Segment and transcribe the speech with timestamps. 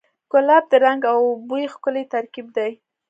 [0.31, 2.71] ګلاب د رنګ او بوی ښکلی ترکیب دی.